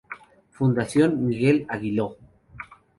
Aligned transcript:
Fundación 0.49 1.27
Miguel 1.27 1.67
Aguiló 1.69 2.17